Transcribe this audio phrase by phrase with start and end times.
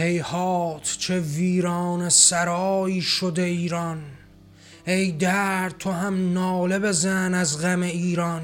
[0.00, 4.02] هیهات چه ویران سرایی شده ایران.
[4.86, 8.42] ای درد تو هم ناله بزن از غم ایران.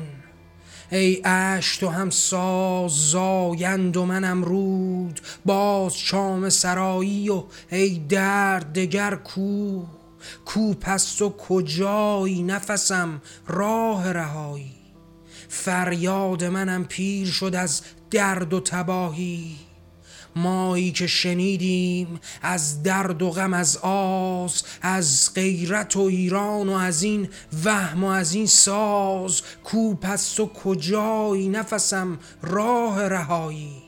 [0.93, 5.21] ای اش تو هم ساز زایند و منم رود.
[5.45, 9.83] باز چام سرایی و ای درد دگر کو.
[10.45, 14.77] کو پست و کجایی نفسم راه رهایی.
[15.49, 19.66] فریاد منم پیر شد از درد و تباهی.
[20.37, 27.03] مایی که شنیدیم از درد و غم از آز از غیرت و ایران و از
[27.03, 27.29] این
[27.65, 33.83] وهم و از این ساز کو پس و کجایی؟ نفسم راه رهایی.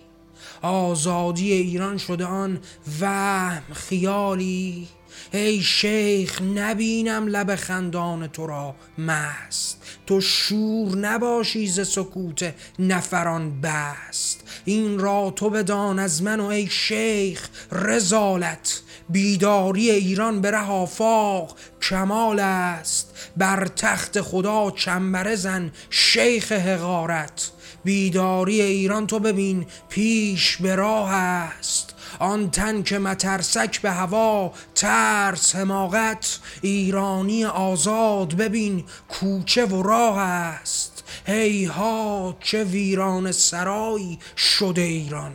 [0.62, 2.60] آزادی ایران شده آن
[3.00, 4.88] وهم خیالی.
[5.32, 9.82] ای شیخ نبینم لب خندان تو را مست.
[10.06, 14.47] تو شور نباشی ز سکوت نفران بست.
[14.64, 18.80] این را تو بدان از من و ای شیخ رزالت.
[19.08, 23.14] بیداری ایران به ره آفاق کمال است.
[23.36, 27.50] بر تخت خدا چنبره زن شیخ حقارت.
[27.84, 31.94] بیداری ایران تو ببین پیش به راه است.
[32.18, 36.38] آن تن که مترسک به هوا ترس حماقت.
[36.62, 40.87] ایرانی آزاد ببین کوچه و راه است.
[41.28, 45.32] هیهات چه ویران سرایی شده ایران.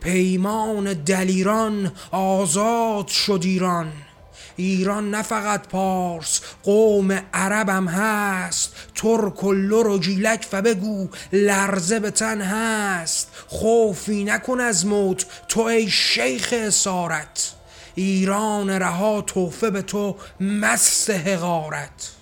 [0.00, 3.92] پیمان دلیران آزاد شد ایران.
[4.56, 8.74] ایران نه فقط پارس قوم عربم هست.
[8.94, 13.28] ترک و لر و گیلک و لرزه به تن هست.
[13.46, 17.52] خوفی نکن از موت تو ای شیخ اسارت.
[17.94, 22.16] ایران رها توفه به تو مست حقارت.